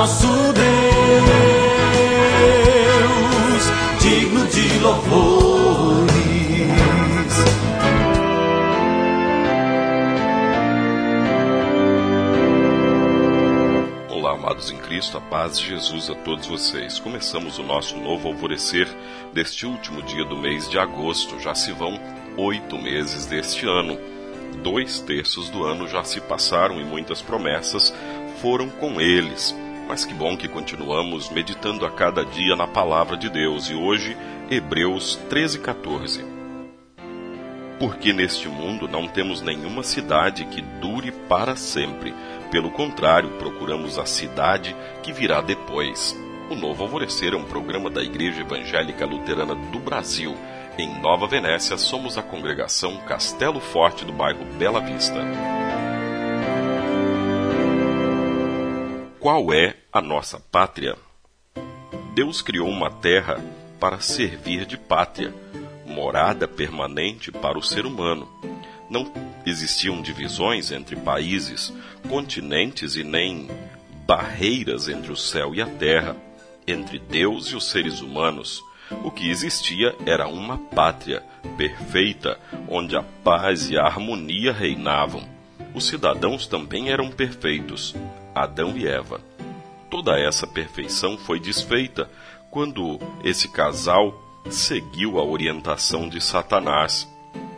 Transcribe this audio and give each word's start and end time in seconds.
nosso 0.00 0.26
Deus, 0.26 0.64
digno 4.00 4.46
de 4.46 4.78
louvores. 4.78 6.10
Olá, 14.08 14.32
amados 14.32 14.70
em 14.70 14.78
Cristo, 14.78 15.18
a 15.18 15.20
paz 15.20 15.58
de 15.58 15.66
Jesus 15.66 16.08
a 16.08 16.14
todos 16.14 16.46
vocês. 16.46 16.98
Começamos 16.98 17.58
o 17.58 17.62
nosso 17.62 17.98
novo 17.98 18.28
alvorecer 18.28 18.88
deste 19.34 19.66
último 19.66 20.00
dia 20.02 20.24
do 20.24 20.34
mês 20.34 20.66
de 20.66 20.78
agosto. 20.78 21.38
Já 21.38 21.54
se 21.54 21.72
vão 21.72 22.00
oito 22.38 22.78
meses 22.78 23.26
deste 23.26 23.66
ano. 23.66 23.98
Dois 24.62 24.98
terços 25.00 25.50
do 25.50 25.62
ano 25.62 25.86
já 25.86 26.02
se 26.04 26.22
passaram 26.22 26.80
e 26.80 26.84
muitas 26.84 27.20
promessas 27.20 27.92
foram 28.40 28.70
com 28.70 28.98
eles. 28.98 29.54
Mas 29.90 30.04
que 30.04 30.14
bom 30.14 30.36
que 30.36 30.46
continuamos 30.46 31.30
meditando 31.30 31.84
a 31.84 31.90
cada 31.90 32.24
dia 32.24 32.54
na 32.54 32.64
palavra 32.64 33.16
de 33.16 33.28
Deus 33.28 33.68
e 33.68 33.74
hoje 33.74 34.16
Hebreus 34.48 35.18
13:14. 35.28 36.24
Porque 37.76 38.12
neste 38.12 38.48
mundo 38.48 38.86
não 38.86 39.08
temos 39.08 39.42
nenhuma 39.42 39.82
cidade 39.82 40.44
que 40.44 40.62
dure 40.62 41.10
para 41.10 41.56
sempre. 41.56 42.14
Pelo 42.52 42.70
contrário, 42.70 43.30
procuramos 43.30 43.98
a 43.98 44.06
cidade 44.06 44.76
que 45.02 45.12
virá 45.12 45.40
depois. 45.40 46.16
O 46.48 46.54
Novo 46.54 46.84
Alvorecer 46.84 47.34
é 47.34 47.36
um 47.36 47.42
programa 47.42 47.90
da 47.90 48.00
Igreja 48.00 48.42
Evangélica 48.42 49.04
Luterana 49.04 49.56
do 49.56 49.80
Brasil. 49.80 50.36
Em 50.78 51.00
Nova 51.00 51.26
Venécia, 51.26 51.76
somos 51.76 52.16
a 52.16 52.22
congregação 52.22 52.96
Castelo 52.98 53.58
Forte 53.58 54.04
do 54.04 54.12
bairro 54.12 54.44
Bela 54.56 54.80
Vista. 54.80 55.20
Qual 59.20 59.52
é 59.52 59.76
a 59.92 60.00
nossa 60.00 60.40
pátria? 60.40 60.96
Deus 62.14 62.40
criou 62.40 62.66
uma 62.70 62.90
terra 62.90 63.38
para 63.78 64.00
servir 64.00 64.64
de 64.64 64.78
pátria, 64.78 65.34
morada 65.84 66.48
permanente 66.48 67.30
para 67.30 67.58
o 67.58 67.62
ser 67.62 67.84
humano. 67.84 68.26
Não 68.88 69.12
existiam 69.44 70.00
divisões 70.00 70.72
entre 70.72 70.96
países, 70.96 71.70
continentes 72.08 72.96
e 72.96 73.04
nem 73.04 73.46
barreiras 74.06 74.88
entre 74.88 75.12
o 75.12 75.16
céu 75.16 75.54
e 75.54 75.60
a 75.60 75.66
terra, 75.66 76.16
entre 76.66 76.98
Deus 76.98 77.48
e 77.48 77.56
os 77.56 77.68
seres 77.68 78.00
humanos. 78.00 78.64
O 79.04 79.10
que 79.10 79.28
existia 79.28 79.94
era 80.06 80.28
uma 80.28 80.56
pátria 80.56 81.22
perfeita, 81.58 82.40
onde 82.66 82.96
a 82.96 83.02
paz 83.02 83.68
e 83.68 83.76
a 83.76 83.82
harmonia 83.82 84.50
reinavam. 84.50 85.28
Os 85.74 85.86
cidadãos 85.86 86.46
também 86.46 86.90
eram 86.90 87.10
perfeitos, 87.10 87.94
Adão 88.34 88.76
e 88.76 88.86
Eva. 88.86 89.20
Toda 89.90 90.18
essa 90.18 90.46
perfeição 90.46 91.18
foi 91.18 91.40
desfeita 91.40 92.08
quando 92.50 92.98
esse 93.24 93.48
casal 93.48 94.14
seguiu 94.48 95.18
a 95.18 95.24
orientação 95.24 96.08
de 96.08 96.20
Satanás. 96.20 97.08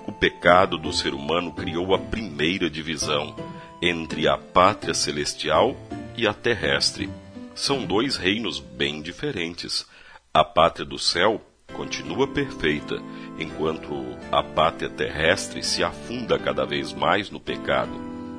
O 0.06 0.12
pecado 0.12 0.78
do 0.78 0.92
ser 0.92 1.14
humano 1.14 1.52
criou 1.52 1.94
a 1.94 1.98
primeira 1.98 2.68
divisão 2.68 3.34
entre 3.80 4.28
a 4.28 4.36
pátria 4.36 4.94
celestial 4.94 5.76
e 6.16 6.26
a 6.26 6.32
terrestre. 6.32 7.10
São 7.54 7.84
dois 7.84 8.16
reinos 8.16 8.58
bem 8.58 9.02
diferentes. 9.02 9.86
A 10.32 10.44
pátria 10.44 10.86
do 10.86 10.98
céu 10.98 11.40
continua 11.72 12.26
perfeita, 12.26 13.00
enquanto 13.38 13.92
a 14.30 14.42
pátria 14.42 14.88
terrestre 14.88 15.62
se 15.62 15.82
afunda 15.82 16.38
cada 16.38 16.64
vez 16.64 16.92
mais 16.92 17.30
no 17.30 17.40
pecado. 17.40 17.92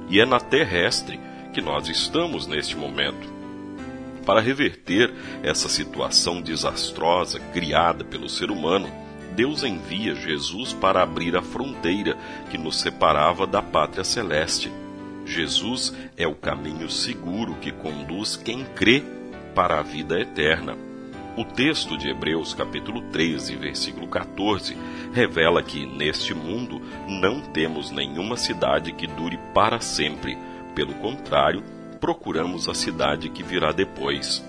E 0.09 0.19
é 0.19 0.25
na 0.25 0.39
terrestre 0.39 1.19
que 1.53 1.61
nós 1.61 1.87
estamos 1.87 2.47
neste 2.47 2.75
momento. 2.75 3.31
Para 4.25 4.41
reverter 4.41 5.13
essa 5.43 5.69
situação 5.69 6.41
desastrosa 6.41 7.39
criada 7.39 8.03
pelo 8.03 8.27
ser 8.27 8.49
humano, 8.49 8.89
Deus 9.35 9.63
envia 9.63 10.15
Jesus 10.15 10.73
para 10.73 11.01
abrir 11.01 11.35
a 11.35 11.41
fronteira 11.41 12.17
que 12.49 12.57
nos 12.57 12.79
separava 12.79 13.45
da 13.45 13.61
pátria 13.61 14.03
celeste. 14.03 14.71
Jesus 15.25 15.93
é 16.17 16.27
o 16.27 16.35
caminho 16.35 16.89
seguro 16.89 17.55
que 17.55 17.71
conduz 17.71 18.35
quem 18.35 18.65
crê 18.75 19.03
para 19.53 19.79
a 19.79 19.83
vida 19.83 20.19
eterna. 20.19 20.75
O 21.35 21.43
texto 21.43 21.97
de 21.97 22.09
Hebreus, 22.09 22.53
capítulo 22.53 23.01
13, 23.11 23.55
versículo 23.55 24.07
14, 24.07 24.77
revela 25.11 25.63
que 25.63 25.85
neste 25.85 26.33
mundo 26.33 26.79
não 27.07 27.41
temos 27.41 27.89
nenhuma 27.89 28.37
cidade 28.37 28.91
que 28.93 29.07
dure 29.07 29.39
para 29.53 29.79
sempre 29.79 30.37
pelo 30.75 30.93
contrário, 30.95 31.63
procuramos 31.99 32.67
a 32.67 32.73
cidade 32.73 33.29
que 33.29 33.43
virá 33.43 33.71
depois. 33.71 34.43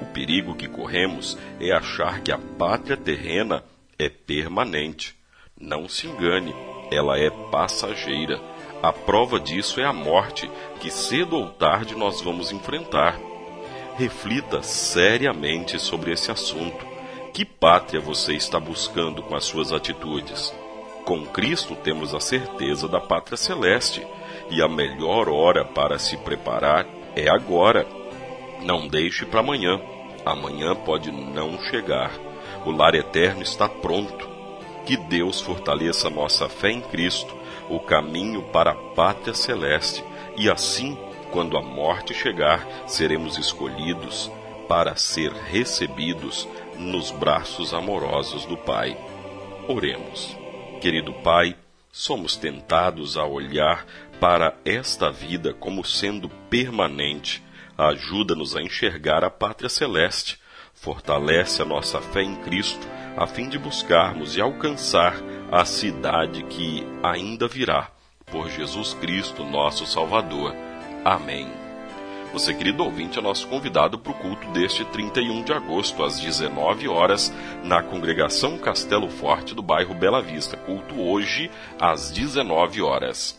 O 0.00 0.06
perigo 0.06 0.54
que 0.54 0.68
corremos 0.68 1.38
é 1.60 1.72
achar 1.72 2.20
que 2.20 2.30
a 2.30 2.38
pátria 2.38 2.96
terrena 2.96 3.64
é 3.98 4.08
permanente. 4.08 5.16
Não 5.60 5.88
se 5.88 6.06
engane, 6.06 6.54
ela 6.90 7.18
é 7.18 7.30
passageira. 7.50 8.40
A 8.82 8.92
prova 8.92 9.40
disso 9.40 9.80
é 9.80 9.84
a 9.84 9.92
morte, 9.92 10.48
que 10.80 10.90
cedo 10.90 11.36
ou 11.36 11.48
tarde 11.48 11.96
nós 11.96 12.20
vamos 12.20 12.52
enfrentar. 12.52 13.18
Reflita 13.96 14.62
seriamente 14.62 15.78
sobre 15.80 16.12
esse 16.12 16.30
assunto. 16.30 16.86
Que 17.32 17.44
pátria 17.44 18.00
você 18.00 18.34
está 18.34 18.60
buscando 18.60 19.22
com 19.22 19.34
as 19.34 19.44
suas 19.44 19.72
atitudes? 19.72 20.54
Com 21.04 21.26
Cristo 21.26 21.74
temos 21.74 22.14
a 22.14 22.20
certeza 22.20 22.86
da 22.86 23.00
pátria 23.00 23.36
celeste 23.36 24.06
e 24.50 24.62
a 24.62 24.68
melhor 24.68 25.28
hora 25.28 25.64
para 25.64 25.98
se 25.98 26.16
preparar 26.16 26.86
é 27.14 27.28
agora. 27.28 27.86
Não 28.62 28.86
deixe 28.86 29.24
para 29.24 29.40
amanhã. 29.40 29.80
Amanhã 30.24 30.74
pode 30.74 31.10
não 31.10 31.58
chegar. 31.64 32.10
O 32.64 32.70
lar 32.70 32.94
eterno 32.94 33.42
está 33.42 33.68
pronto. 33.68 34.28
Que 34.84 34.96
Deus 34.96 35.40
fortaleça 35.40 36.08
nossa 36.08 36.48
fé 36.48 36.70
em 36.70 36.80
Cristo, 36.80 37.34
o 37.68 37.78
caminho 37.78 38.42
para 38.44 38.70
a 38.70 38.74
pátria 38.74 39.34
celeste, 39.34 40.02
e 40.36 40.50
assim, 40.50 40.96
quando 41.30 41.58
a 41.58 41.62
morte 41.62 42.14
chegar, 42.14 42.66
seremos 42.86 43.36
escolhidos 43.36 44.30
para 44.66 44.96
ser 44.96 45.32
recebidos 45.32 46.48
nos 46.76 47.10
braços 47.10 47.74
amorosos 47.74 48.46
do 48.46 48.56
Pai. 48.56 48.96
Oremos. 49.66 50.36
Querido 50.80 51.12
Pai, 51.12 51.56
somos 51.90 52.36
tentados 52.36 53.16
a 53.16 53.24
olhar 53.24 53.84
para 54.20 54.56
esta 54.64 55.10
vida 55.10 55.52
como 55.52 55.84
sendo 55.84 56.28
permanente. 56.50 57.42
Ajuda-nos 57.76 58.56
a 58.56 58.62
enxergar 58.62 59.24
a 59.24 59.30
pátria 59.30 59.68
celeste. 59.68 60.38
Fortalece 60.74 61.62
a 61.62 61.64
nossa 61.64 62.00
fé 62.00 62.22
em 62.22 62.36
Cristo, 62.36 62.86
a 63.16 63.26
fim 63.26 63.48
de 63.48 63.58
buscarmos 63.58 64.36
e 64.36 64.40
alcançar 64.40 65.14
a 65.50 65.64
cidade 65.64 66.42
que 66.44 66.86
ainda 67.02 67.48
virá, 67.48 67.90
por 68.26 68.48
Jesus 68.48 68.94
Cristo, 68.94 69.44
nosso 69.44 69.86
Salvador. 69.86 70.54
Amém. 71.04 71.48
Você, 72.32 72.52
querido 72.52 72.84
ouvinte, 72.84 73.18
é 73.18 73.22
nosso 73.22 73.48
convidado 73.48 73.98
para 73.98 74.12
o 74.12 74.14
culto 74.14 74.46
deste 74.48 74.84
31 74.84 75.42
de 75.42 75.52
agosto, 75.52 76.04
às 76.04 76.20
19 76.20 76.86
horas, 76.86 77.32
na 77.64 77.82
congregação 77.82 78.58
Castelo 78.58 79.08
Forte 79.08 79.54
do 79.54 79.62
bairro 79.62 79.94
Bela 79.94 80.20
Vista. 80.20 80.56
Culto 80.56 81.00
hoje, 81.00 81.50
às 81.80 82.10
19 82.10 82.82
horas. 82.82 83.38